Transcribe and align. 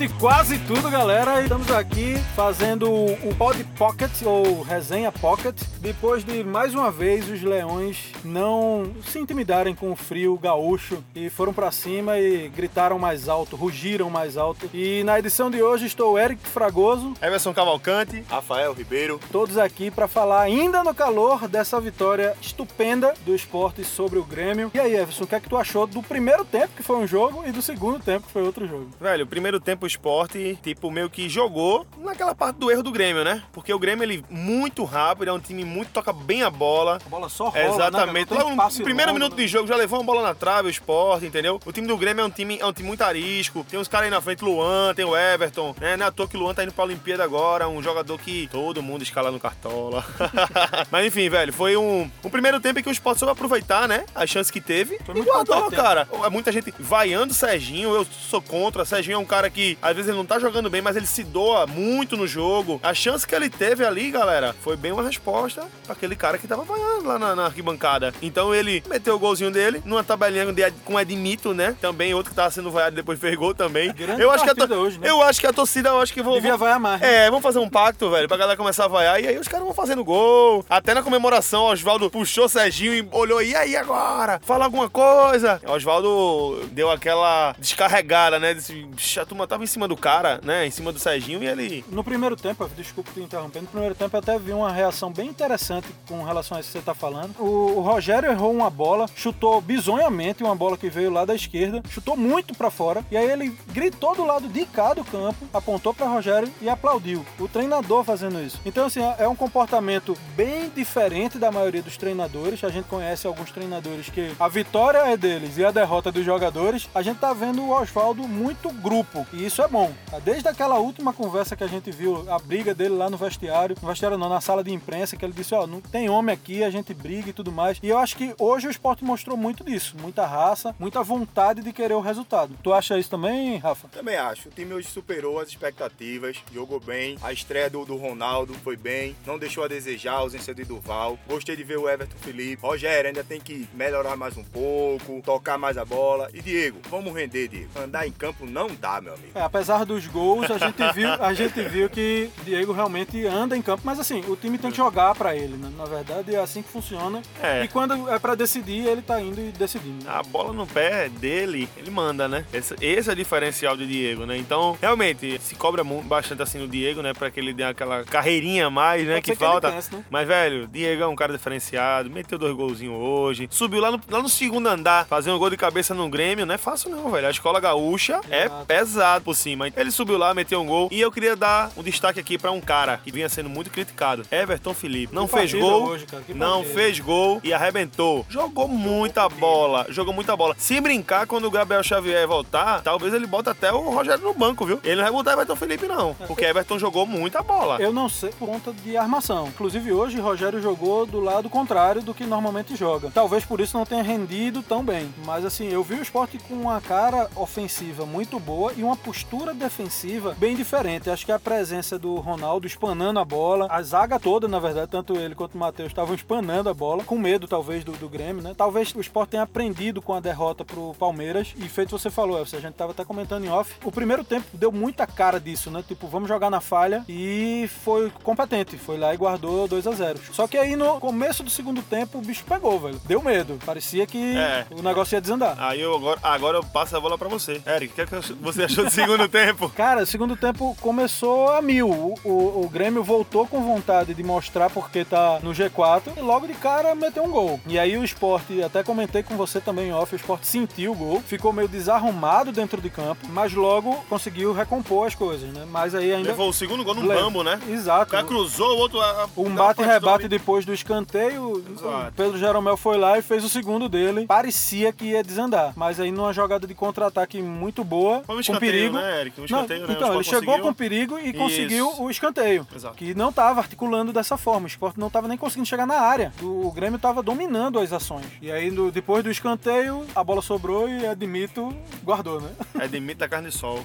Esporte 0.00 0.08
quase 0.18 0.58
tudo, 0.60 0.90
galera. 0.90 1.42
Estamos 1.42 1.70
aqui 1.70 2.16
fazendo 2.34 2.90
o 2.90 3.34
Pod 3.36 3.62
Pocket 3.76 4.10
ou 4.24 4.62
Resenha 4.62 5.12
Pocket. 5.12 5.60
Depois 5.78 6.24
de 6.24 6.42
mais 6.42 6.74
uma 6.74 6.90
vez 6.90 7.28
os 7.28 7.42
leões 7.42 8.12
não 8.24 8.92
se 9.04 9.18
intimidarem 9.18 9.74
com 9.74 9.90
o 9.92 9.96
frio 9.96 10.38
gaúcho 10.38 11.02
e 11.14 11.28
foram 11.28 11.52
pra 11.52 11.70
cima 11.70 12.18
e 12.18 12.48
gritaram 12.48 12.98
mais 12.98 13.28
alto, 13.28 13.56
rugiram 13.56 14.08
mais 14.08 14.36
alto. 14.36 14.70
E 14.72 15.02
na 15.04 15.18
edição 15.18 15.50
de 15.50 15.62
hoje 15.62 15.86
estou 15.86 16.18
Eric 16.18 16.46
Fragoso, 16.48 17.14
Everson 17.20 17.52
Cavalcante, 17.52 18.24
Rafael 18.28 18.72
Ribeiro. 18.72 19.20
todos 19.32 19.58
aqui 19.58 19.90
para 19.90 20.06
falar 20.08 20.42
ainda 20.42 20.84
no 20.84 20.94
calor 20.94 21.48
dessa 21.48 21.80
vitória 21.80 22.34
estupenda 22.40 23.12
do 23.26 23.34
esporte 23.34 23.84
sobre 23.84 24.18
o 24.18 24.24
Grêmio. 24.24 24.70
E 24.72 24.80
aí, 24.80 24.94
Everson, 24.94 25.24
o 25.24 25.26
que 25.26 25.34
é 25.34 25.40
que 25.40 25.48
tu 25.48 25.56
achou 25.56 25.86
do 25.86 26.02
primeiro 26.02 26.44
tempo 26.44 26.74
que 26.76 26.82
foi 26.82 26.96
um 26.96 27.06
jogo 27.06 27.42
e 27.46 27.52
do 27.52 27.60
segundo 27.60 27.98
tempo 27.98 28.26
que 28.26 28.32
foi 28.32 28.42
outro 28.42 28.66
jogo? 28.66 28.90
Velho, 29.00 29.24
o 29.24 29.28
primeiro 29.28 29.58
tempo 29.58 29.89
esporte, 29.90 30.58
tipo, 30.62 30.90
meio 30.90 31.10
que 31.10 31.28
jogou 31.28 31.86
naquela 31.98 32.34
parte 32.34 32.56
do 32.56 32.70
erro 32.70 32.82
do 32.82 32.90
Grêmio, 32.90 33.24
né? 33.24 33.42
Porque 33.52 33.72
o 33.72 33.78
Grêmio, 33.78 34.04
ele 34.04 34.24
muito 34.30 34.84
rápido, 34.84 35.28
é 35.28 35.32
um 35.32 35.40
time 35.40 35.64
muito, 35.64 35.90
toca 35.92 36.12
bem 36.12 36.42
a 36.42 36.50
bola. 36.50 36.98
A 37.04 37.08
bola 37.08 37.28
só 37.28 37.48
rola, 37.48 37.74
Exatamente. 37.74 38.32
Né, 38.32 38.42
Logo 38.42 38.54
no 38.54 38.84
primeiro 38.84 39.12
minuto 39.12 39.36
de 39.36 39.46
jogo 39.46 39.66
já 39.68 39.76
levou 39.76 39.98
uma 40.00 40.04
bola 40.04 40.22
na 40.22 40.34
trave, 40.34 40.68
o 40.68 40.70
esporte, 40.70 41.26
entendeu? 41.26 41.60
O 41.64 41.72
time 41.72 41.86
do 41.86 41.96
Grêmio 41.96 42.22
é 42.22 42.24
um 42.24 42.30
time, 42.30 42.58
é 42.60 42.66
um 42.66 42.72
time 42.72 42.88
muito 42.88 43.02
arisco. 43.02 43.64
Tem 43.68 43.78
uns 43.78 43.88
caras 43.88 44.06
aí 44.06 44.10
na 44.10 44.20
frente, 44.20 44.44
Luan, 44.44 44.94
tem 44.94 45.04
o 45.04 45.16
Everton, 45.16 45.74
né? 45.80 45.96
Não 45.96 46.04
é 46.06 46.08
à 46.08 46.12
toa 46.12 46.28
que 46.28 46.36
o 46.36 46.40
Luan 46.40 46.54
tá 46.54 46.62
indo 46.62 46.72
pra 46.72 46.84
Olimpíada 46.84 47.24
agora, 47.24 47.68
um 47.68 47.82
jogador 47.82 48.18
que 48.18 48.48
todo 48.50 48.82
mundo 48.82 49.02
escala 49.02 49.30
no 49.30 49.40
cartola. 49.40 50.04
Mas 50.90 51.06
enfim, 51.06 51.28
velho, 51.28 51.52
foi 51.52 51.76
um, 51.76 52.10
um 52.24 52.30
primeiro 52.30 52.60
tempo 52.60 52.78
em 52.78 52.82
que 52.82 52.88
o 52.88 52.92
esporte 52.92 53.18
soube 53.18 53.32
aproveitar, 53.32 53.88
né? 53.88 54.04
As 54.14 54.28
chances 54.28 54.50
que 54.50 54.60
teve. 54.60 54.98
Foi 55.04 55.14
e 55.14 55.18
muito 55.18 55.30
guardou, 55.30 55.70
cara. 55.70 56.08
É 56.24 56.28
muita 56.28 56.52
gente 56.52 56.72
vaiando 56.78 57.32
o 57.32 57.34
Serginho, 57.34 57.94
eu 57.94 58.04
sou 58.04 58.40
contra. 58.40 58.84
Serginho 58.84 59.16
é 59.16 59.18
um 59.18 59.24
cara 59.24 59.50
que 59.50 59.78
às 59.82 59.94
vezes 59.94 60.08
ele 60.08 60.18
não 60.18 60.26
tá 60.26 60.38
jogando 60.38 60.68
bem, 60.70 60.82
mas 60.82 60.96
ele 60.96 61.06
se 61.06 61.22
doa 61.24 61.66
muito 61.66 62.16
no 62.16 62.26
jogo. 62.26 62.80
A 62.82 62.92
chance 62.94 63.26
que 63.26 63.34
ele 63.34 63.48
teve 63.50 63.84
ali, 63.84 64.10
galera, 64.10 64.54
foi 64.62 64.76
bem 64.76 64.92
uma 64.92 65.02
resposta 65.02 65.66
pra 65.84 65.92
aquele 65.94 66.14
cara 66.16 66.38
que 66.38 66.46
tava 66.46 66.62
vaiando 66.64 67.06
lá 67.08 67.18
na, 67.18 67.34
na 67.36 67.44
arquibancada. 67.46 68.12
Então 68.22 68.54
ele 68.54 68.82
meteu 68.88 69.14
o 69.14 69.18
golzinho 69.18 69.50
dele 69.50 69.82
numa 69.84 70.02
tabelinha 70.04 70.52
de, 70.52 70.70
com 70.84 70.98
Edmito, 71.00 71.52
né? 71.54 71.76
Também 71.80 72.14
outro 72.14 72.30
que 72.30 72.36
tava 72.36 72.50
sendo 72.50 72.70
vaiado 72.70 72.96
depois 72.96 73.18
fez 73.18 73.36
gol 73.36 73.54
também. 73.54 73.92
Grande 73.92 74.20
eu 74.22 74.30
acho 74.30 74.44
que 74.44 74.50
a 74.50 74.54
to- 74.54 74.74
hoje, 74.74 74.98
né? 74.98 75.08
eu 75.10 75.22
acho 75.22 75.40
que 75.40 75.46
a 75.46 75.52
torcida, 75.52 75.88
eu 75.90 76.00
acho 76.00 76.12
que 76.12 76.22
vou 76.22 76.34
Devia 76.34 76.56
vaiar 76.56 76.78
mais. 76.80 77.00
né? 77.00 77.26
é, 77.26 77.30
vamos 77.30 77.42
fazer 77.42 77.58
um 77.58 77.68
pacto, 77.68 78.10
velho, 78.10 78.28
pra 78.28 78.36
galera 78.36 78.56
começar 78.56 78.84
a 78.84 78.88
vaiar. 78.88 79.20
E 79.22 79.26
aí 79.28 79.38
os 79.38 79.48
caras 79.48 79.64
vão 79.64 79.74
fazendo 79.74 80.04
gol. 80.04 80.64
Até 80.68 80.94
na 80.94 81.02
comemoração, 81.02 81.64
o 81.64 81.70
Oswaldo 81.72 82.10
puxou 82.10 82.44
o 82.44 82.48
Serginho 82.48 82.94
e 82.94 83.08
olhou, 83.12 83.42
e 83.42 83.54
aí 83.54 83.76
agora? 83.76 84.40
Fala 84.44 84.64
alguma 84.64 84.88
coisa. 84.88 85.60
O 85.66 85.72
Oswaldo 85.72 86.66
deu 86.72 86.90
aquela 86.90 87.54
descarregada, 87.58 88.38
né? 88.38 88.54
Disse, 88.54 88.72
"Bicho, 88.84 89.20
a 89.20 89.26
turma 89.26 89.46
tava 89.46 89.64
em 89.64 89.66
cima 89.70 89.88
do 89.88 89.96
cara, 89.96 90.40
né? 90.42 90.66
Em 90.66 90.70
cima 90.70 90.92
do 90.92 90.98
Serginho 90.98 91.42
e 91.42 91.46
ele... 91.46 91.84
No 91.88 92.04
primeiro 92.04 92.36
tempo, 92.36 92.68
desculpa 92.76 93.10
te 93.12 93.20
interromper, 93.20 93.62
no 93.62 93.68
primeiro 93.68 93.94
tempo 93.94 94.14
eu 94.14 94.20
até 94.20 94.38
vi 94.38 94.52
uma 94.52 94.72
reação 94.72 95.12
bem 95.12 95.28
interessante 95.28 95.86
com 96.06 96.22
relação 96.22 96.56
a 96.56 96.60
isso 96.60 96.70
que 96.70 96.78
você 96.78 96.84
tá 96.84 96.94
falando. 96.94 97.34
O, 97.38 97.78
o 97.78 97.80
Rogério 97.80 98.30
errou 98.30 98.52
uma 98.52 98.68
bola, 98.68 99.08
chutou 99.14 99.60
bizonhamente 99.60 100.42
uma 100.42 100.54
bola 100.54 100.76
que 100.76 100.90
veio 100.90 101.10
lá 101.10 101.24
da 101.24 101.34
esquerda, 101.34 101.82
chutou 101.88 102.16
muito 102.16 102.54
pra 102.54 102.70
fora, 102.70 103.04
e 103.10 103.16
aí 103.16 103.30
ele 103.30 103.56
gritou 103.68 104.14
do 104.14 104.24
lado 104.24 104.48
de 104.48 104.66
cá 104.66 104.92
do 104.94 105.04
campo, 105.04 105.46
apontou 105.52 105.94
pra 105.94 106.06
Rogério 106.06 106.50
e 106.60 106.68
aplaudiu. 106.68 107.24
O 107.38 107.48
treinador 107.48 108.04
fazendo 108.04 108.40
isso. 108.42 108.60
Então, 108.64 108.86
assim, 108.86 109.00
é 109.18 109.28
um 109.28 109.36
comportamento 109.36 110.16
bem 110.36 110.70
diferente 110.74 111.38
da 111.38 111.50
maioria 111.50 111.82
dos 111.82 111.96
treinadores. 111.96 112.64
A 112.64 112.70
gente 112.70 112.86
conhece 112.86 113.26
alguns 113.26 113.50
treinadores 113.50 114.08
que 114.08 114.32
a 114.38 114.48
vitória 114.48 114.98
é 114.98 115.16
deles 115.16 115.56
e 115.56 115.64
a 115.64 115.70
derrota 115.70 116.10
dos 116.10 116.24
jogadores. 116.24 116.88
A 116.94 117.02
gente 117.02 117.18
tá 117.18 117.32
vendo 117.32 117.62
o 117.62 117.70
Oswaldo 117.70 118.26
muito 118.26 118.70
grupo, 118.70 119.26
e 119.32 119.44
isso 119.50 119.62
é 119.62 119.66
bom. 119.66 119.92
Desde 120.22 120.48
aquela 120.48 120.78
última 120.78 121.12
conversa 121.12 121.56
que 121.56 121.64
a 121.64 121.66
gente 121.66 121.90
viu, 121.90 122.24
a 122.32 122.38
briga 122.38 122.72
dele 122.72 122.94
lá 122.94 123.10
no 123.10 123.16
vestiário, 123.16 123.76
no 123.82 123.88
vestiário 123.88 124.16
não, 124.16 124.28
na 124.28 124.40
sala 124.40 124.62
de 124.62 124.72
imprensa, 124.72 125.16
que 125.16 125.24
ele 125.24 125.32
disse, 125.32 125.52
ó, 125.56 125.66
não 125.66 125.80
tem 125.80 126.08
homem 126.08 126.32
aqui, 126.32 126.62
a 126.62 126.70
gente 126.70 126.94
briga 126.94 127.30
e 127.30 127.32
tudo 127.32 127.50
mais. 127.50 127.76
E 127.82 127.88
eu 127.88 127.98
acho 127.98 128.16
que 128.16 128.32
hoje 128.38 128.68
o 128.68 128.70
esporte 128.70 129.04
mostrou 129.04 129.36
muito 129.36 129.64
disso, 129.64 129.96
muita 130.00 130.24
raça, 130.24 130.72
muita 130.78 131.02
vontade 131.02 131.62
de 131.62 131.72
querer 131.72 131.94
o 131.94 132.00
resultado. 132.00 132.56
Tu 132.62 132.72
acha 132.72 132.96
isso 132.96 133.10
também, 133.10 133.56
Rafa? 133.56 133.88
Também 133.88 134.16
acho. 134.16 134.48
O 134.48 134.52
time 134.52 134.72
hoje 134.72 134.86
superou 134.86 135.40
as 135.40 135.48
expectativas, 135.48 136.36
jogou 136.54 136.78
bem. 136.78 137.18
A 137.20 137.32
estreia 137.32 137.68
do, 137.68 137.84
do 137.84 137.96
Ronaldo 137.96 138.54
foi 138.54 138.76
bem, 138.76 139.16
não 139.26 139.36
deixou 139.36 139.64
a 139.64 139.68
desejar 139.68 140.12
a 140.12 140.18
ausência 140.18 140.54
de 140.54 140.64
Duval. 140.64 141.18
Gostei 141.28 141.56
de 141.56 141.64
ver 141.64 141.76
o 141.76 141.88
Everton 141.88 142.18
Felipe. 142.18 142.62
Rogério 142.62 143.08
ainda 143.08 143.24
tem 143.24 143.40
que 143.40 143.68
melhorar 143.74 144.16
mais 144.16 144.36
um 144.36 144.44
pouco, 144.44 145.20
tocar 145.24 145.58
mais 145.58 145.76
a 145.76 145.84
bola. 145.84 146.30
E 146.32 146.40
Diego, 146.40 146.78
vamos 146.88 147.12
render, 147.12 147.48
Diego. 147.48 147.70
Andar 147.76 148.06
em 148.06 148.12
campo 148.12 148.46
não 148.46 148.68
dá, 148.68 149.00
meu 149.00 149.14
amigo. 149.14 149.39
É, 149.40 149.44
apesar 149.44 149.84
dos 149.86 150.06
gols, 150.06 150.50
a 150.50 150.58
gente 150.58 150.92
viu, 150.92 151.08
a 151.12 151.32
gente 151.32 151.62
viu 151.62 151.88
que 151.88 152.28
Diego 152.44 152.72
realmente 152.72 153.26
anda 153.26 153.56
em 153.56 153.62
campo, 153.62 153.82
mas 153.84 153.98
assim, 153.98 154.22
o 154.28 154.36
time 154.36 154.58
tem 154.58 154.70
que 154.70 154.76
jogar 154.76 155.14
pra 155.14 155.34
ele, 155.34 155.56
né? 155.56 155.70
Na 155.78 155.84
verdade, 155.86 156.34
é 156.34 156.38
assim 156.40 156.60
que 156.62 156.68
funciona. 156.68 157.22
É. 157.42 157.64
E 157.64 157.68
quando 157.68 158.08
é 158.10 158.18
pra 158.18 158.34
decidir, 158.34 158.86
ele 158.86 159.00
tá 159.00 159.20
indo 159.20 159.40
e 159.40 159.50
decidindo. 159.50 160.08
A 160.08 160.22
bola 160.22 160.52
no 160.52 160.66
pé 160.66 161.08
dele, 161.08 161.68
ele 161.76 161.90
manda, 161.90 162.28
né? 162.28 162.44
Esse, 162.52 162.74
esse 162.82 163.08
é 163.08 163.12
o 163.12 163.16
diferencial 163.16 163.76
do 163.76 163.86
Diego, 163.86 164.26
né? 164.26 164.36
Então, 164.36 164.76
realmente, 164.80 165.40
se 165.40 165.54
cobra 165.54 165.82
bastante 165.82 166.42
assim 166.42 166.58
no 166.58 166.68
Diego, 166.68 167.00
né? 167.00 167.14
Pra 167.14 167.30
que 167.30 167.40
ele 167.40 167.54
dê 167.54 167.64
aquela 167.64 168.04
carreirinha 168.04 168.66
a 168.66 168.70
mais, 168.70 169.06
né? 169.06 169.14
Pode 169.14 169.22
Que 169.22 169.30
ser 169.30 169.36
que 169.38 169.44
falta. 169.44 169.72
canse, 169.72 169.94
né? 169.94 170.04
Mas, 170.10 170.28
velho, 170.28 170.66
Diego 170.66 171.02
é 171.02 171.06
um 171.06 171.16
cara 171.16 171.32
diferenciado, 171.32 172.10
meteu 172.10 172.38
dois 172.38 172.54
golzinhos 172.54 172.94
hoje, 173.00 173.48
subiu 173.50 173.80
lá 173.80 173.90
no, 173.90 174.00
lá 174.10 174.22
no 174.22 174.28
segundo 174.28 174.66
andar, 174.68 175.06
fazer 175.06 175.30
um 175.30 175.38
gol 175.38 175.48
de 175.50 175.56
cabeça 175.56 175.94
no 175.94 176.08
Grêmio, 176.10 176.44
não 176.44 176.54
é 176.54 176.58
fácil 176.58 176.90
não, 176.90 177.10
velho. 177.10 177.26
A 177.26 177.30
escola 177.30 177.58
gaúcha 177.58 178.20
é 178.30 178.44
Exato. 178.44 178.66
pesado 178.66 179.29
por 179.30 179.34
cima. 179.36 179.68
Ele 179.76 179.90
subiu 179.92 180.18
lá, 180.18 180.34
meteu 180.34 180.60
um 180.60 180.66
gol. 180.66 180.88
E 180.90 181.00
eu 181.00 181.10
queria 181.12 181.36
dar 181.36 181.70
um 181.76 181.82
destaque 181.82 182.18
aqui 182.18 182.36
pra 182.36 182.50
um 182.50 182.60
cara 182.60 182.98
que 182.98 183.12
vinha 183.12 183.28
sendo 183.28 183.48
muito 183.48 183.70
criticado, 183.70 184.24
Everton 184.30 184.74
Felipe. 184.74 185.14
Não 185.14 185.26
Que 185.28 185.34
fez 185.36 185.54
gol, 185.54 185.84
hoje, 185.84 186.06
não 186.34 186.58
partida. 186.62 186.74
fez 186.74 186.98
gol 186.98 187.40
e 187.44 187.52
arrebentou. 187.52 188.26
Jogou 188.28 188.66
muita 188.66 189.28
bola, 189.28 189.86
jogou 189.88 190.12
muita 190.12 190.36
bola. 190.36 190.54
Se 190.58 190.80
brincar, 190.80 191.26
quando 191.28 191.44
o 191.44 191.50
Gabriel 191.50 191.82
Xavier 191.84 192.26
voltar, 192.26 192.82
talvez 192.82 193.14
ele 193.14 193.26
bota 193.26 193.52
até 193.52 193.72
o 193.72 193.90
Rogério 193.90 194.24
no 194.24 194.34
banco, 194.34 194.66
viu? 194.66 194.80
Ele 194.82 194.96
não 194.96 195.02
vai 195.04 195.12
botar 195.12 195.32
Everton 195.34 195.54
Felipe, 195.56 195.86
não. 195.86 196.14
Porque 196.26 196.44
Everton 196.44 196.78
jogou 196.78 197.06
muita 197.06 197.40
bola. 197.42 197.76
Eu 197.80 197.92
não 197.92 198.08
sei 198.08 198.30
por 198.30 198.48
conta 198.48 198.72
de 198.72 198.96
armação. 198.96 199.46
Inclusive 199.48 199.92
hoje 199.92 200.18
Rogério 200.18 200.60
jogou 200.60 201.06
do 201.06 201.20
lado 201.20 201.48
contrário 201.48 202.02
do 202.02 202.12
que 202.12 202.24
normalmente 202.24 202.74
joga. 202.74 203.10
Talvez 203.14 203.44
por 203.44 203.60
isso 203.60 203.78
não 203.78 203.86
tenha 203.86 204.02
rendido 204.02 204.60
tão 204.62 204.84
bem. 204.84 205.14
Mas 205.24 205.44
assim, 205.44 205.68
eu 205.68 205.84
vi 205.84 205.94
o 205.94 206.02
esporte 206.02 206.38
com 206.48 206.54
uma 206.54 206.80
cara 206.80 207.30
ofensiva 207.36 208.04
muito 208.04 208.38
boa 208.40 208.72
e 208.76 208.82
uma 208.82 208.96
postura 209.20 209.52
defensiva 209.52 210.34
bem 210.38 210.56
diferente. 210.56 211.10
Acho 211.10 211.26
que 211.26 211.32
a 211.32 211.38
presença 211.38 211.98
do 211.98 212.14
Ronaldo 212.16 212.66
espanando 212.66 213.18
a 213.20 213.24
bola, 213.24 213.66
a 213.68 213.82
zaga 213.82 214.18
toda, 214.18 214.48
na 214.48 214.58
verdade, 214.58 214.90
tanto 214.90 215.14
ele 215.16 215.34
quanto 215.34 215.54
o 215.56 215.58
Matheus 215.58 215.88
estavam 215.88 216.14
espanando 216.14 216.70
a 216.70 216.74
bola, 216.74 217.04
com 217.04 217.18
medo 217.18 217.46
talvez 217.46 217.84
do, 217.84 217.92
do 217.92 218.08
Grêmio, 218.08 218.42
né? 218.42 218.54
Talvez 218.56 218.94
o 218.94 219.00
esporte 219.00 219.30
tenha 219.30 219.42
aprendido 219.42 220.00
com 220.00 220.14
a 220.14 220.20
derrota 220.20 220.64
pro 220.64 220.94
Palmeiras 220.98 221.52
e 221.58 221.68
feito 221.68 221.90
você 221.90 222.08
falou, 222.08 222.38
Elcio, 222.38 222.56
a 222.58 222.62
gente 222.62 222.74
tava 222.74 222.92
até 222.92 223.04
comentando 223.04 223.44
em 223.44 223.50
off. 223.50 223.74
O 223.84 223.92
primeiro 223.92 224.24
tempo 224.24 224.46
deu 224.54 224.72
muita 224.72 225.06
cara 225.06 225.38
disso, 225.38 225.70
né? 225.70 225.84
Tipo, 225.86 226.06
vamos 226.06 226.26
jogar 226.28 226.48
na 226.48 226.60
falha 226.62 227.04
e 227.06 227.68
foi 227.84 228.10
competente, 228.22 228.78
foi 228.78 228.96
lá 228.96 229.12
e 229.12 229.18
guardou 229.18 229.68
2 229.68 229.86
a 229.86 229.92
0 229.92 230.18
Só 230.32 230.46
que 230.48 230.56
aí 230.56 230.76
no 230.76 230.98
começo 230.98 231.42
do 231.42 231.50
segundo 231.50 231.82
tempo 231.82 232.18
o 232.18 232.22
bicho 232.22 232.44
pegou, 232.44 232.80
velho. 232.80 232.98
Deu 233.04 233.20
medo. 233.22 233.58
Parecia 233.66 234.06
que 234.06 234.34
É. 234.36 234.66
o 234.70 234.80
negócio 234.82 235.14
ia 235.14 235.20
desandar. 235.20 235.56
Aí 235.58 235.80
eu 235.82 235.94
agora, 235.94 236.18
agora 236.22 236.56
eu 236.58 236.64
passo 236.64 236.96
a 236.96 237.00
bola 237.00 237.18
pra 237.18 237.28
você. 237.28 237.60
Eric, 237.66 237.92
o 237.92 237.94
que, 237.94 238.00
é 238.00 238.06
que 238.06 238.32
você 238.40 238.62
achou 238.64 238.84
do 238.84 238.90
segundo 238.90 239.09
tempo? 239.28 239.68
Cara, 239.70 240.02
o 240.02 240.06
segundo 240.06 240.36
tempo 240.36 240.76
começou 240.80 241.50
a 241.50 241.60
mil. 241.62 241.88
O, 241.88 242.14
o- 242.24 242.64
o 242.64 242.68
Grêmio 242.68 243.02
voltou 243.02 243.46
com 243.46 243.62
vontade 243.62 244.14
de 244.14 244.22
mostrar 244.22 244.70
porque 244.70 245.04
tá 245.04 245.38
no 245.42 245.50
G4 245.52 246.12
e 246.16 246.20
logo 246.20 246.46
de 246.46 246.54
cara 246.54 246.94
meteu 246.94 247.24
um 247.24 247.30
gol. 247.30 247.60
E 247.66 247.78
aí 247.78 247.96
o 247.96 248.04
esporte, 248.04 248.62
até 248.62 248.82
comentei 248.82 249.22
com 249.22 249.36
você 249.36 249.60
também 249.60 249.92
off, 249.92 250.14
o 250.14 250.16
esporte 250.16 250.46
sentiu 250.46 250.92
o 250.92 250.94
gol, 250.94 251.20
ficou 251.20 251.52
meio 251.52 251.68
desarrumado 251.68 252.52
dentro 252.52 252.80
de 252.80 252.90
campo, 252.90 253.26
mas 253.30 253.52
logo 253.54 253.94
conseguiu 254.08 254.52
recompor 254.52 255.06
as 255.06 255.14
coisas, 255.14 255.50
né? 255.52 255.66
Mas 255.70 255.94
aí 255.94 256.12
ainda. 256.12 256.28
Levou 256.30 256.48
o 256.48 256.52
segundo 256.52 256.84
gol 256.84 256.94
no 256.94 257.02
Le- 257.02 257.14
bambo, 257.14 257.42
né? 257.42 257.58
O 257.66 257.70
Exato. 257.72 258.10
cara 258.10 258.24
cruzou, 258.24 258.76
o 258.76 258.78
outro... 258.78 259.00
a- 259.00 259.28
Um 259.36 259.44
deu 259.44 259.52
uma 259.52 259.56
bate 259.56 259.82
e 259.82 259.84
partida 259.84 259.92
rebate 259.92 260.20
ali. 260.22 260.28
depois 260.28 260.64
do 260.64 260.72
escanteio. 260.72 261.64
Exato. 261.70 262.08
O 262.08 262.12
Pedro 262.12 262.38
Jeromel 262.38 262.76
foi 262.76 262.96
lá 262.98 263.18
e 263.18 263.22
fez 263.22 263.44
o 263.44 263.48
segundo 263.48 263.88
dele. 263.88 264.26
Parecia 264.26 264.92
que 264.92 265.06
ia 265.06 265.22
desandar. 265.22 265.72
Mas 265.76 265.98
aí 266.00 266.10
numa 266.12 266.32
jogada 266.32 266.66
de 266.66 266.74
contra-ataque 266.74 267.40
muito 267.42 267.82
boa, 267.84 268.22
com 268.26 268.56
perigo. 268.58 268.96
né, 268.96 268.99
Eric? 269.00 269.36
Um 269.38 269.40
Não, 269.40 269.44
escanteio, 269.46 269.80
né? 269.86 269.86
O 269.88 269.92
então, 269.92 270.14
ele 270.14 270.24
chegou 270.24 270.58
com 270.60 270.72
perigo 270.72 271.18
e 271.18 271.30
Isso. 271.30 271.38
conseguiu 271.38 272.02
o 272.02 272.10
escanteio. 272.10 272.66
Exato. 272.74 272.94
Que 272.96 273.14
não 273.14 273.30
estava 273.30 273.60
articulando 273.60 274.12
dessa 274.12 274.36
forma. 274.36 274.64
O 274.64 274.68
esporte 274.68 274.98
não 274.98 275.06
estava 275.08 275.28
nem 275.28 275.36
conseguindo 275.38 275.66
chegar 275.68 275.86
na 275.86 276.00
área. 276.00 276.32
O, 276.42 276.70
Grêmio 276.72 276.96
estava 276.96 277.22
dominando 277.22 277.78
as 277.78 277.92
ações. 277.92 278.26
E 278.40 278.50
aí, 278.50 278.70
no- 278.70 278.90
depois 278.90 279.22
do 279.24 279.30
escanteio, 279.30 280.04
a 280.14 280.22
bola 280.24 280.42
sobrou 280.42 280.88
e 280.88 281.06
Admito 281.06 281.74
guardou, 282.04 282.40
né? 282.40 282.50
Edmilson 282.82 283.18
da 283.18 283.28
carne 283.28 283.48
de 283.50 283.56
sol. 283.56 283.84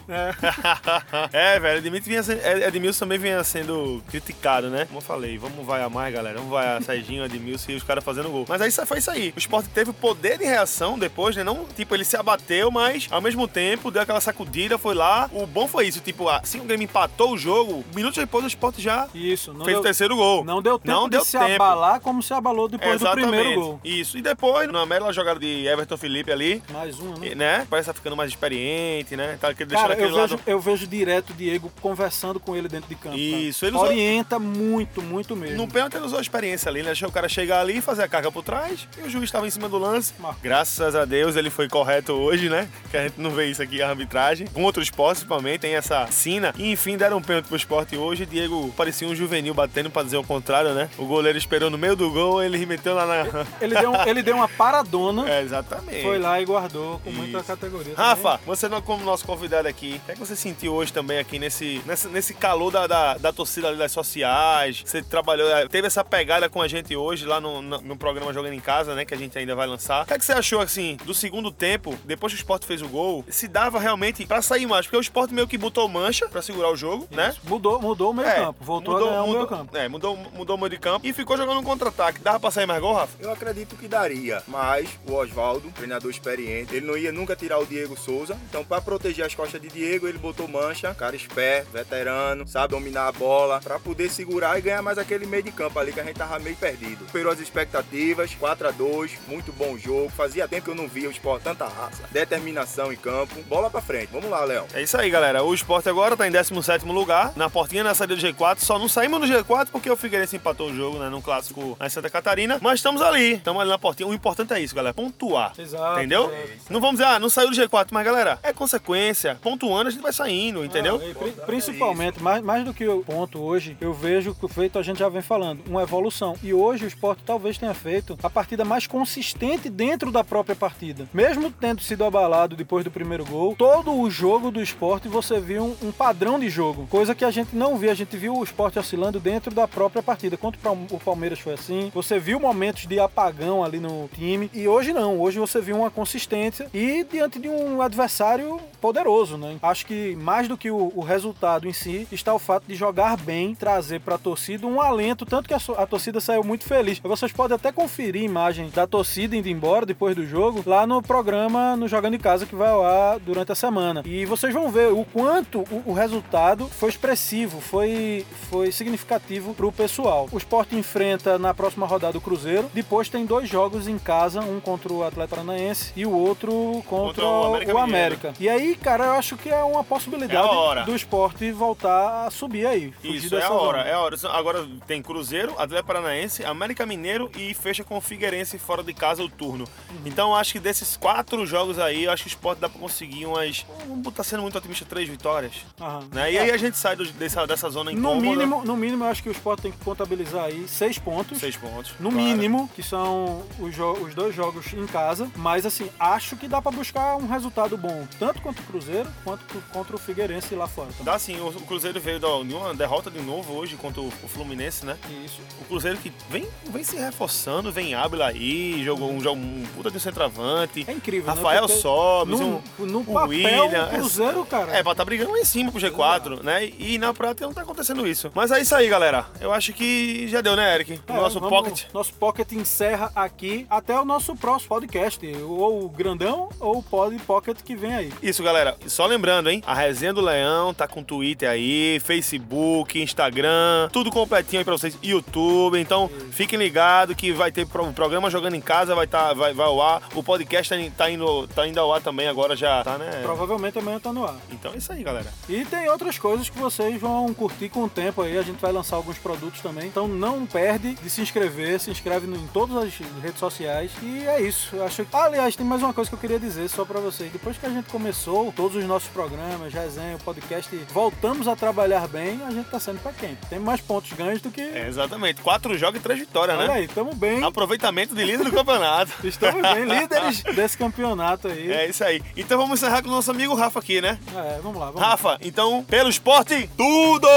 É, 1.33 1.59
velho, 1.59 1.79
Edmilson, 1.79 2.09
vinha 2.09 2.67
Edmilson 2.67 2.99
também 3.05 3.17
vinha 3.17 3.43
sendo 3.43 4.03
criticado, 4.07 4.69
né? 4.69 4.85
Como 4.85 4.97
eu 4.99 5.01
falei, 5.01 5.37
vamos 5.37 5.65
vaiar 5.65 5.89
mais, 5.89 6.13
galera. 6.13 6.37
Vamos 6.37 6.51
vaiar 6.51 6.81
Serginho, 6.83 7.25
Edmilson 7.25 7.71
e 7.71 7.75
os 7.75 7.83
caras 7.83 8.03
fazendo 8.03 8.29
gol. 8.29 8.45
Mas 8.47 8.61
aí 8.61 8.71
foi 8.85 8.99
isso 8.99 9.11
aí. 9.11 9.33
O 9.35 9.39
Sport 9.39 9.65
teve 9.73 9.89
o 9.89 9.93
poder 9.93 10.37
de 10.37 10.45
reação 10.45 10.97
depois, 10.97 11.35
né? 11.35 11.43
Não, 11.43 11.65
tipo, 11.65 11.93
ele 11.95 12.05
se 12.05 12.15
abateu, 12.17 12.69
mas 12.71 13.07
ao 13.11 13.21
mesmo 13.21 13.47
tempo 13.47 13.91
deu 13.91 14.01
aquela 14.01 14.21
sacudida, 14.21 14.77
foi 14.77 14.93
lá. 14.95 15.04
O 15.31 15.45
bom 15.45 15.67
foi 15.67 15.87
isso, 15.87 15.99
tipo, 15.99 16.27
assim 16.29 16.59
o 16.59 16.63
Grêmio 16.63 16.85
empatou 16.85 17.33
o 17.33 17.37
jogo, 17.37 17.83
minutos 17.95 18.17
depois 18.17 18.43
o 18.43 18.47
Sport 18.47 18.79
já 18.79 19.07
Isso, 19.13 19.53
fez 19.53 19.65
deu, 19.65 19.79
o 19.79 19.83
terceiro 19.83 20.15
gol. 20.15 20.43
não 20.43 20.61
deu 20.61 20.77
tempo 20.79 20.91
Não 20.91 21.03
de 21.05 21.11
deu 21.11 21.25
se 21.25 21.37
tempo. 21.37 21.61
abalar 21.63 21.99
como 21.99 22.21
se 22.23 22.33
abalou 22.33 22.67
depois 22.67 22.99
do 23.01 23.11
primeiro 23.11 23.55
gol. 23.59 23.79
Isso. 23.83 24.17
E 24.17 24.21
depois, 24.21 24.71
na 24.71 24.85
bela 24.85 25.11
jogada 25.13 25.39
de 25.39 25.65
Everton 25.67 25.97
Felipe 25.97 26.31
ali, 26.31 26.61
Mais 26.71 26.99
uma, 26.99 27.17
né? 27.17 27.35
né? 27.35 27.67
Parece 27.69 27.87
que 27.89 27.93
tá 27.93 27.97
ficando 27.97 28.15
mais 28.15 28.29
experiente, 28.29 29.15
né? 29.15 29.37
Tá 29.39 29.51
deixando 29.51 29.69
Cara, 29.75 29.93
aquele 29.93 30.09
eu 30.09 30.15
vejo, 30.15 30.35
lado. 30.35 30.43
eu 30.47 30.59
vejo 30.59 30.87
direto 30.87 31.29
o 31.31 31.33
Diego 31.33 31.71
conversando 31.81 32.39
com 32.39 32.55
ele 32.55 32.67
dentro 32.67 32.89
de 32.89 32.95
campo. 32.95 33.15
cara. 33.15 33.17
Isso, 33.21 33.65
ele 33.65 33.75
usou- 33.75 33.87
Orienta 33.87 34.39
muito, 34.39 35.01
muito 35.01 35.35
mesmo. 35.35 35.57
No 35.57 35.67
pênalti 35.67 35.95
ele 35.95 36.05
usou 36.05 36.19
a 36.19 36.21
experiência 36.21 36.69
ali, 36.69 36.79
né? 36.81 36.87
Deixou 36.87 37.09
o 37.09 37.11
cara 37.11 37.27
chegar 37.29 37.59
ali, 37.61 37.81
fazer 37.81 38.03
a 38.03 38.07
carga 38.07 38.31
por 38.31 38.43
trás 38.43 38.87
e 38.97 39.01
o 39.01 39.09
juiz 39.09 39.25
estava 39.25 39.45
em 39.47 39.49
cima 39.49 39.67
do 39.69 39.77
lance. 39.77 40.13
Marcou. 40.19 40.41
Graças 40.41 40.95
a 40.95 41.05
Deus 41.05 41.35
ele 41.35 41.49
foi 41.49 41.67
correto 41.69 42.13
hoje, 42.13 42.49
né? 42.49 42.67
Que 42.91 42.97
a 42.97 43.03
gente 43.03 43.19
não 43.19 43.31
vê 43.31 43.47
isso 43.47 43.61
aqui, 43.61 43.81
a 43.81 43.89
arbitragem. 43.89 44.47
Com 44.47 44.63
outros 44.63 44.89
esportes, 44.95 45.23
principalmente, 45.23 45.59
tem 45.61 45.75
essa 45.75 46.07
sina. 46.07 46.53
E 46.57 46.71
enfim, 46.71 46.95
deram 46.97 47.17
um 47.17 47.21
pênalti 47.21 47.47
pro 47.47 47.57
esporte 47.57 47.97
hoje. 47.97 48.25
Diego 48.25 48.73
parecia 48.77 49.07
um 49.07 49.13
juvenil 49.13 49.53
batendo 49.53 49.89
pra 49.89 50.03
dizer 50.03 50.17
o 50.17 50.23
contrário, 50.23 50.73
né? 50.73 50.89
O 50.97 51.05
goleiro 51.05 51.37
esperou 51.37 51.69
no 51.69 51.77
meio 51.77 51.95
do 51.95 52.09
gol, 52.11 52.41
ele 52.41 52.65
meteu 52.65 52.95
lá 52.95 53.05
na. 53.05 53.45
Ele 53.59 53.75
deu, 53.75 53.91
um- 53.91 54.07
ele 54.07 54.23
deu 54.23 54.35
uma 54.37 54.47
paradona, 54.47 55.25
É, 55.35 55.41
exatamente. 55.41 56.01
foi 56.01 56.17
lá 56.17 56.39
e 56.39 56.45
guardou 56.45 56.99
com 56.99 57.11
muita 57.11 57.39
Isso. 57.39 57.47
categoria. 57.47 57.93
Rafa, 57.95 58.39
você 58.45 58.69
não 58.69 58.81
como 58.81 59.03
nosso 59.03 59.25
convidado 59.25 59.67
aqui, 59.67 59.99
o 60.01 60.05
que, 60.05 60.11
é 60.11 60.13
que 60.13 60.19
você 60.19 60.35
sentiu 60.35 60.73
hoje 60.73 60.93
também 60.93 61.17
aqui 61.19 61.37
nesse, 61.39 61.81
nesse, 61.85 62.07
nesse 62.07 62.33
calor 62.33 62.71
da, 62.71 62.87
da, 62.87 63.17
da 63.17 63.33
torcida 63.33 63.67
ali 63.67 63.77
das 63.77 63.91
sociais? 63.91 64.81
Você 64.85 65.01
trabalhou, 65.01 65.49
eh, 65.49 65.67
teve 65.67 65.87
essa 65.87 66.03
pegada 66.03 66.47
com 66.49 66.61
a 66.61 66.67
gente 66.67 66.95
hoje 66.95 67.25
lá 67.25 67.41
no, 67.41 67.61
no, 67.61 67.81
no 67.81 67.97
programa 67.97 68.31
Jogando 68.33 68.53
em 68.53 68.59
Casa, 68.61 68.95
né? 68.95 69.03
Que 69.03 69.13
a 69.13 69.17
gente 69.17 69.37
ainda 69.37 69.55
vai 69.55 69.67
lançar. 69.67 70.03
O 70.03 70.05
que, 70.05 70.13
é 70.13 70.17
que 70.17 70.25
você 70.25 70.33
achou, 70.33 70.61
assim, 70.61 70.97
do 71.05 71.13
segundo 71.13 71.51
tempo, 71.51 71.97
depois 72.05 72.31
que 72.33 72.37
o 72.37 72.41
Sport 72.41 72.63
fez 72.65 72.81
o 72.81 72.87
gol, 72.87 73.25
se 73.29 73.47
dava 73.47 73.79
realmente 73.79 74.25
pra 74.25 74.41
sair 74.41 74.65
mais? 74.67 74.84
Porque 74.85 74.97
o 74.97 75.01
Sport 75.01 75.31
meio 75.31 75.47
que 75.47 75.57
botou 75.57 75.87
mancha 75.87 76.27
pra 76.27 76.41
segurar 76.41 76.69
o 76.71 76.75
jogo, 76.75 77.07
né? 77.11 77.29
Isso. 77.29 77.41
Mudou, 77.43 77.81
mudou 77.81 78.11
o 78.11 78.13
meio 78.13 78.27
É, 78.27 78.35
campo, 78.35 78.63
voltou 78.63 78.97
a 78.97 78.99
ganhar 78.99 79.23
o 79.23 79.31
meio 79.31 79.47
campo. 79.47 79.77
É, 79.77 79.87
mudou, 79.87 80.15
mudou 80.15 80.55
o 80.55 80.59
meio 80.59 80.69
de 80.69 80.77
campo 80.77 81.05
e 81.05 81.13
ficou 81.13 81.37
jogando 81.37 81.59
um 81.59 81.63
contra-ataque. 81.63 82.19
Dava 82.19 82.39
pra 82.39 82.51
sair 82.51 82.65
mais 82.65 82.81
gol, 82.81 82.93
Rafa? 82.93 83.13
Eu 83.19 83.31
acredito 83.31 83.75
que 83.75 83.87
daria, 83.87 84.41
mas 84.47 84.89
o 85.07 85.13
Oswaldo, 85.13 85.69
treinador 85.71 86.09
experiente, 86.11 86.75
ele 86.75 86.85
não 86.85 86.97
ia 86.97 87.11
nunca 87.11 87.35
tirar 87.35 87.59
o 87.59 87.65
Diego 87.65 87.97
Souza. 87.99 88.37
Então, 88.49 88.63
para 88.63 88.81
proteger 88.81 89.25
as 89.25 89.35
costas 89.35 89.61
de 89.61 89.69
Diego, 89.69 90.07
ele 90.07 90.17
botou 90.17 90.47
mancha, 90.47 90.93
cara 90.93 91.15
esperto, 91.15 91.71
veterano, 91.71 92.47
sabe 92.47 92.73
dominar 92.73 93.07
a 93.07 93.11
bola, 93.11 93.59
para 93.61 93.79
poder 93.79 94.09
segurar 94.09 94.57
e 94.57 94.61
ganhar 94.61 94.81
mais 94.81 94.97
aquele 94.97 95.25
meio 95.25 95.43
de 95.43 95.51
campo 95.51 95.77
ali 95.79 95.91
que 95.91 95.99
a 95.99 96.03
gente 96.03 96.17
tava 96.17 96.39
meio 96.39 96.55
perdido. 96.55 97.05
Superou 97.05 97.31
as 97.31 97.39
expectativas, 97.39 98.33
4 98.35 98.67
a 98.67 98.71
2 98.71 99.11
muito 99.27 99.51
bom 99.53 99.77
jogo. 99.77 100.09
Fazia 100.09 100.47
tempo 100.47 100.65
que 100.65 100.71
eu 100.71 100.75
não 100.75 100.87
via 100.87 101.07
o 101.07 101.11
esporte 101.11 101.43
tanta 101.43 101.65
raça, 101.65 102.03
determinação 102.11 102.91
em 102.91 102.95
campo. 102.97 103.35
Bola 103.43 103.69
para 103.69 103.81
frente. 103.81 104.09
Vamos 104.11 104.29
lá, 104.29 104.43
Léo. 104.43 104.64
É 104.73 104.81
isso 104.81 104.97
aí, 104.97 105.09
galera. 105.09 105.43
O 105.43 105.53
Sport 105.53 105.87
agora 105.87 106.17
tá 106.17 106.27
em 106.27 106.31
17 106.31 106.85
lugar, 106.85 107.31
na 107.35 107.49
portinha 107.49 107.83
na 107.83 107.93
saída 107.93 108.15
do 108.15 108.21
G4. 108.21 108.59
Só 108.59 108.77
não 108.79 108.87
saímos 108.87 109.19
do 109.21 109.27
G4 109.27 109.67
porque 109.71 109.89
o 109.89 109.95
Figueirense 109.95 110.35
empatou 110.35 110.69
o 110.69 110.75
jogo, 110.75 110.97
né? 110.99 111.09
Num 111.09 111.21
clássico 111.21 111.77
lá 111.79 111.85
em 111.85 111.89
Santa 111.89 112.09
Catarina. 112.09 112.57
Mas 112.61 112.75
estamos 112.79 113.01
ali. 113.01 113.33
Estamos 113.35 113.61
ali 113.61 113.69
na 113.69 113.77
portinha. 113.77 114.07
O 114.07 114.13
importante 114.13 114.53
é 114.53 114.59
isso, 114.59 114.75
galera. 114.75 114.93
Pontuar. 114.93 115.53
Exato, 115.57 115.99
Entendeu? 115.99 116.29
é. 116.31 116.45
Não 116.69 116.79
vamos 116.81 116.97
dizer, 116.99 117.05
ah, 117.09 117.19
não 117.19 117.29
saiu 117.29 117.49
do 117.49 117.55
G4, 117.55 117.87
mas 117.91 118.05
galera, 118.05 118.39
é 118.43 118.51
consequência. 118.53 119.35
Pontuando, 119.41 119.87
a 119.87 119.91
gente 119.91 120.01
vai 120.01 120.13
saindo, 120.13 120.63
entendeu? 120.65 120.95
Ah, 121.03 121.17
pri- 121.17 121.31
principalmente, 121.45 122.21
mais, 122.21 122.43
mais 122.43 122.63
do 122.65 122.73
que 122.73 122.87
o 122.87 123.01
ponto 123.03 123.39
hoje, 123.41 123.77
eu 123.79 123.93
vejo 123.93 124.33
que 124.35 124.45
o 124.45 124.49
feito 124.49 124.77
a 124.77 124.83
gente 124.83 124.99
já 124.99 125.09
vem 125.09 125.21
falando, 125.21 125.61
uma 125.67 125.81
evolução. 125.83 126.35
E 126.43 126.53
hoje 126.53 126.85
o 126.85 126.87
esporte 126.87 127.23
talvez 127.25 127.57
tenha 127.57 127.73
feito 127.73 128.17
a 128.21 128.29
partida 128.29 128.63
mais 128.65 128.87
consistente 128.87 129.69
dentro 129.69 130.11
da 130.11 130.23
própria 130.23 130.55
partida. 130.55 131.07
Mesmo 131.13 131.51
tendo 131.51 131.81
sido 131.81 132.03
abalado 132.03 132.55
depois 132.55 132.83
do 132.83 132.91
primeiro 132.91 133.25
gol, 133.25 133.55
todo 133.57 133.93
o 133.93 134.09
jogo 134.09 134.51
do 134.55 134.61
esporte 134.63 135.07
você 135.07 135.39
viu 135.39 135.63
um, 135.81 135.87
um 135.89 135.91
padrão 135.91 136.39
de 136.39 136.49
jogo. 136.49 136.87
Coisa 136.89 137.13
que 137.13 137.23
a 137.23 137.31
gente 137.31 137.55
não 137.55 137.77
via. 137.77 137.91
A 137.91 137.95
gente 137.95 138.15
viu 138.17 138.35
o 138.35 138.43
esporte 138.43 138.79
oscilando 138.79 139.19
dentro 139.19 139.53
da 139.53 139.67
própria 139.67 140.01
partida. 140.01 140.37
Contra 140.37 140.59
o 140.59 140.63
Palme- 140.63 140.87
o 140.91 140.99
Palmeiras 140.99 141.39
foi 141.39 141.53
assim. 141.53 141.91
Você 141.93 142.17
viu 142.17 142.39
momentos 142.39 142.87
de 142.87 142.99
apagão 142.99 143.63
ali 143.63 143.79
no 143.79 144.09
time. 144.13 144.49
E 144.53 144.67
hoje 144.67 144.93
não. 144.93 145.19
Hoje 145.19 145.37
você 145.39 145.61
viu 145.61 145.77
uma 145.77 145.91
consistência 145.91 146.67
e 146.73 147.03
diante 147.03 147.37
de 147.39 147.47
um 147.49 147.81
adversário 147.81 148.59
poderoso, 148.81 149.37
né? 149.37 149.57
Acho 149.61 149.85
que 149.85 150.15
mais 150.15 150.47
do 150.47 150.57
que 150.57 150.71
o, 150.71 150.91
o 150.95 151.01
resultado 151.01 151.67
em 151.67 151.73
si 151.73 152.07
está 152.11 152.33
o 152.33 152.39
fato 152.39 152.63
de 152.67 152.75
jogar 152.75 153.17
bem, 153.17 153.53
trazer 153.53 153.99
para 153.99 154.15
a 154.15 154.17
torcida 154.17 154.65
um 154.65 154.79
alento, 154.81 155.25
tanto 155.25 155.47
que 155.47 155.53
a, 155.53 155.59
a 155.77 155.85
torcida 155.85 156.19
saiu 156.19 156.43
muito 156.43 156.63
feliz. 156.65 156.99
Vocês 156.99 157.31
podem 157.31 157.55
até 157.55 157.71
conferir 157.71 158.23
imagem 158.23 158.69
da 158.69 158.87
torcida 158.87 159.35
indo 159.35 159.49
embora 159.49 159.85
depois 159.85 160.15
do 160.15 160.25
jogo 160.25 160.63
lá 160.65 160.87
no 160.87 161.01
programa 161.01 161.75
no 161.75 161.87
Jogando 161.87 162.13
em 162.15 162.19
Casa 162.19 162.45
que 162.45 162.55
vai 162.55 162.69
ar 162.69 163.19
durante 163.19 163.51
a 163.51 163.55
semana. 163.55 164.01
E 164.05 164.25
vocês 164.45 164.53
vão 164.53 164.69
ver 164.69 164.91
o 164.91 165.03
quanto 165.05 165.61
o, 165.71 165.83
o 165.87 165.93
resultado 165.93 166.67
foi 166.67 166.89
expressivo, 166.89 167.59
foi, 167.59 168.25
foi 168.49 168.71
significativo 168.71 169.55
para 169.55 169.65
o 169.65 169.71
pessoal. 169.71 170.29
O 170.31 170.37
Sport 170.37 170.73
enfrenta 170.73 171.39
na 171.39 171.51
próxima 171.53 171.87
rodada 171.87 172.17
o 172.17 172.21
Cruzeiro, 172.21 172.69
depois 172.73 173.09
tem 173.09 173.25
dois 173.25 173.49
jogos 173.49 173.87
em 173.87 173.97
casa, 173.97 174.41
um 174.41 174.59
contra 174.59 174.93
o 174.93 175.03
Atlético 175.03 175.35
Paranaense 175.35 175.91
e 175.95 176.05
o 176.05 176.11
outro 176.11 176.83
contra, 176.87 177.23
Contra 177.23 177.25
o 177.25 177.41
o 177.41 177.55
América 177.55 177.79
América. 177.79 178.33
E 178.39 178.47
aí, 178.47 178.75
cara, 178.75 179.05
eu 179.05 179.11
acho 179.13 179.35
que 179.35 179.49
é 179.49 179.63
uma 179.63 179.83
possibilidade 179.83 180.47
É 180.81 180.83
do 180.83 180.95
esporte 180.95 181.51
voltar 181.51 182.27
a 182.27 182.29
subir 182.29 182.67
aí. 182.67 182.93
Isso, 183.03 183.35
é 183.35 183.43
a 183.43 183.51
hora, 183.51 183.79
zona. 183.79 183.89
é 183.89 183.93
a 183.93 183.99
hora. 183.99 184.15
Agora 184.29 184.67
tem 184.85 185.01
Cruzeiro, 185.01 185.55
Atlético 185.57 185.87
Paranaense, 185.87 186.45
América 186.45 186.85
Mineiro 186.85 187.31
e 187.35 187.53
fecha 187.53 187.83
com 187.83 187.97
o 187.97 188.01
Figueirense 188.01 188.59
fora 188.59 188.83
de 188.83 188.93
casa 188.93 189.23
o 189.23 189.29
turno. 189.29 189.65
Uhum. 189.89 189.97
Então 190.05 190.29
eu 190.29 190.35
acho 190.35 190.53
que 190.53 190.59
desses 190.59 190.95
quatro 190.97 191.45
jogos 191.47 191.79
aí, 191.79 192.03
eu 192.03 192.11
acho 192.11 192.23
que 192.23 192.29
o 192.29 192.35
Sport 192.35 192.59
dá 192.59 192.69
pra 192.69 192.79
conseguir 192.79 193.25
umas. 193.25 193.65
Vamos 193.87 194.03
botar 194.03 194.23
sendo 194.35 194.41
muito 194.41 194.57
otimista, 194.57 194.85
três 194.85 195.07
vitórias. 195.07 195.53
Aham. 195.79 196.03
Né? 196.11 196.33
E 196.33 196.37
aí 196.37 196.51
a 196.51 196.57
gente 196.57 196.77
sai 196.77 196.95
do- 196.95 197.05
dessa, 197.13 197.45
dessa 197.47 197.69
zona 197.69 197.91
No 197.91 197.97
incômoda. 197.99 198.21
mínimo, 198.29 198.63
no 198.65 198.75
mínimo, 198.75 199.05
eu 199.05 199.09
acho 199.09 199.23
que 199.23 199.29
o 199.29 199.31
Sport 199.31 199.61
tem 199.61 199.71
que 199.71 199.77
contabilizar 199.83 200.45
aí 200.45 200.65
seis 200.67 200.97
pontos. 200.97 201.37
Seis 201.39 201.55
pontos. 201.55 201.93
No 201.99 202.11
claro. 202.11 202.25
mínimo, 202.25 202.69
que 202.75 202.83
são 202.83 203.43
os, 203.59 203.75
os 204.01 204.13
dois 204.13 204.35
jogos 204.35 204.73
em 204.73 204.85
casa. 204.85 205.29
Mas, 205.35 205.65
assim, 205.65 205.89
acho 205.99 206.35
que 206.35 206.47
dá 206.47 206.61
pra 206.61 206.71
buscar 206.71 207.15
um 207.15 207.27
resultado 207.27 207.77
bom, 207.77 208.05
tanto 208.19 208.41
contra 208.41 208.61
o 208.61 208.65
Cruzeiro, 208.65 209.09
quanto 209.23 209.45
co- 209.45 209.61
contra 209.71 209.95
o 209.95 209.99
Figueirense 209.99 210.53
lá 210.55 210.67
fora. 210.67 210.89
também. 210.89 211.05
Dá 211.05 211.17
sim, 211.17 211.39
o 211.39 211.47
o 211.55 211.61
Cruzeiro 211.61 211.99
veio 212.01 212.19
da- 212.19 212.27
de 212.43 212.53
uma 212.53 212.73
derrota 212.73 213.09
de 213.09 213.21
novo 213.21 213.53
hoje 213.53 213.75
contra 213.77 214.01
o 214.01 214.05
o 214.23 214.27
Fluminense, 214.27 214.85
né? 214.85 214.97
Isso. 215.25 215.39
O 215.61 215.65
Cruzeiro 215.65 215.97
que 215.97 216.11
vem, 216.29 216.47
vem 216.69 216.83
se 216.83 216.95
reforçando, 216.95 217.71
vem 217.71 217.93
Ábila 217.95 218.27
aí, 218.27 218.83
jogou 218.83 219.11
um, 219.11 219.19
jogo, 219.21 219.39
um 219.39 219.63
puta 219.75 219.89
de 219.91 219.97
um 219.97 219.99
centroavante. 219.99 220.83
É 220.87 220.91
incrível, 220.91 221.27
né? 221.29 221.35
Rafael 221.35 221.61
Porque 221.67 221.81
Sobes, 221.81 222.39
No, 222.39 222.61
um, 222.79 222.85
no 222.85 222.99
o 223.01 223.05
papel, 223.05 223.27
William, 223.29 223.85
o 223.85 223.89
Cruzeiro, 223.89 224.24
cara. 224.45 224.75
É, 224.75 224.83
pra 224.83 224.95
tá 224.95 225.03
brigando 225.05 225.31
lá 225.31 225.39
em 225.39 225.45
cima 225.45 225.71
pro 225.71 225.79
G4, 225.81 226.41
né? 226.43 226.65
E 226.79 226.97
na 226.97 227.13
prática 227.13 227.45
não 227.45 227.53
tá 227.53 227.61
acontecendo 227.61 228.07
isso. 228.07 228.31
Mas 228.33 228.51
é 228.51 228.61
isso 228.61 228.73
aí, 228.75 228.87
galera. 228.87 229.25
Eu 229.39 229.51
acho 229.53 229.73
que 229.73 230.27
já 230.27 230.41
deu, 230.41 230.55
né, 230.55 230.73
Eric? 230.75 230.93
O 231.07 231.13
É, 231.13 231.15
nosso 231.15 231.39
vamos- 231.39 231.49
pocket. 231.49 231.83
Nosso 231.93 232.13
pocket 232.13 232.51
encerra 232.53 233.11
aqui 233.15 233.65
até 233.69 233.99
o 233.99 234.05
nosso 234.05 234.35
próximo 234.35 234.69
podcast. 234.69 235.19
Ou 235.43 235.85
o 235.85 235.89
grandão 235.89 236.49
ou 236.59 236.79
o 236.79 236.83
pod 236.83 237.15
pocket 237.19 237.57
que 237.63 237.75
vem 237.75 237.93
aí. 237.93 238.13
Isso, 238.21 238.41
galera. 238.43 238.75
Só 238.87 239.05
lembrando, 239.05 239.49
hein? 239.49 239.61
A 239.65 239.73
Resenha 239.73 240.13
do 240.13 240.21
Leão 240.21 240.73
tá 240.73 240.87
com 240.87 241.03
Twitter 241.03 241.49
aí, 241.49 241.99
Facebook, 242.03 243.01
Instagram, 243.01 243.89
tudo 243.91 244.11
completinho 244.11 244.59
aí 244.59 244.65
pra 244.65 244.73
vocês. 244.77 244.97
YouTube. 245.03 245.79
Então, 245.79 246.09
fiquem 246.31 246.57
ligados 246.57 247.15
que 247.15 247.31
vai 247.31 247.51
ter 247.51 247.65
pro- 247.67 247.91
programa 247.93 248.29
Jogando 248.29 248.55
em 248.55 248.61
Casa, 248.61 248.95
vai, 248.95 249.07
tá, 249.07 249.33
vai, 249.33 249.53
vai 249.53 249.65
ao 249.65 249.81
ar. 249.81 250.01
O 250.13 250.23
podcast 250.23 250.73
tá, 250.73 250.91
tá 250.97 251.09
indo, 251.09 251.47
tá 251.47 251.67
indo 251.67 251.79
ao 251.79 251.93
ar 251.93 252.01
também 252.01 252.27
agora, 252.27 252.55
já 252.55 252.83
tá, 252.83 252.97
né? 252.97 253.21
Provavelmente 253.23 253.77
amanhã 253.79 253.99
tá 253.99 254.11
no 254.15 254.25
ar. 254.25 254.37
Então 254.51 254.73
é 254.73 254.77
isso 254.77 254.91
aí, 254.91 255.03
galera. 255.03 255.31
E 255.47 255.65
tem 255.65 255.87
outras 255.89 256.17
coisas 256.17 256.49
que 256.49 256.57
vocês 256.57 256.99
vão 256.99 257.31
curtir 257.33 257.69
com 257.69 257.83
o 257.83 257.89
tempo 257.89 258.21
aí. 258.21 258.37
A 258.37 258.41
gente 258.41 258.59
vai 258.59 258.71
lançar 258.71 258.95
alguns 258.95 259.17
produtos 259.17 259.61
também. 259.61 259.87
Então 259.87 260.07
não 260.07 260.45
perde 260.45 260.95
de 260.95 261.09
se 261.09 261.21
inscrever. 261.21 261.79
Se 261.79 261.91
inscreve 261.91 262.25
em 262.25 262.47
todas 262.47 262.77
as 262.77 262.93
redes 263.21 263.39
sociais. 263.39 263.91
E 264.01 264.25
é 264.25 264.41
isso. 264.41 264.75
Eu 264.75 264.85
acho 264.85 265.03
que... 265.05 265.15
Aliás, 265.15 265.55
tem 265.55 265.65
mais 265.65 265.83
uma 265.83 265.93
coisa 265.93 266.09
que 266.09 266.15
eu 266.15 266.19
queria 266.19 266.39
dizer 266.39 266.69
só 266.69 266.85
pra 266.85 266.99
vocês. 266.99 267.31
Depois 267.31 267.57
que 267.57 267.65
a 267.65 267.69
gente 267.69 267.89
começou 267.89 268.51
todos 268.53 268.77
os 268.77 268.85
nossos 268.85 269.09
programas, 269.09 269.73
resenha, 269.73 270.17
podcast, 270.23 270.73
voltamos 270.93 271.47
a 271.47 271.55
trabalhar 271.55 272.07
bem, 272.07 272.39
a 272.47 272.51
gente 272.51 272.69
tá 272.69 272.79
sendo 272.79 272.99
pra 272.99 273.11
quem? 273.11 273.37
Tem 273.49 273.59
mais 273.59 273.81
pontos 273.81 274.13
ganhos 274.13 274.41
do 274.41 274.49
que... 274.49 274.61
É, 274.61 274.87
exatamente. 274.87 275.41
Quatro 275.41 275.77
jogos 275.77 275.99
e 275.99 276.03
três 276.03 276.19
vitórias, 276.19 276.57
Olha 276.57 276.67
né? 276.67 276.73
aí, 276.75 276.87
tamo 276.87 277.13
bem. 277.13 277.43
Aproveitamento 277.43 278.15
de 278.15 278.23
líder 278.23 278.45
do 278.45 278.51
campeonato. 278.51 279.11
Estamos 279.23 279.61
bem, 279.61 279.83
líderes 279.99 280.41
desse 280.55 280.77
campeonato 280.77 281.49
aí. 281.49 281.71
É 281.71 281.89
isso 281.89 282.03
aí. 282.03 282.21
Então 282.37 282.57
vamos 282.57 282.79
encerrar 282.79 283.01
com 283.01 283.09
o 283.09 283.11
nosso 283.11 283.29
amigo 283.31 283.53
Rafa 283.55 283.79
aqui, 283.79 283.99
né? 283.99 284.04
É, 284.09 284.59
vamos 284.61 284.79
lá, 284.79 284.85
vamos 284.87 285.01
lá. 285.01 285.07
Rafa, 285.09 285.37
então, 285.41 285.83
pelo 285.83 286.09
esporte, 286.09 286.69
tudo! 286.77 287.27